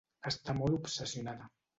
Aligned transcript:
Està 0.29 0.55
molt 0.61 0.77
obsessionada. 0.77 1.51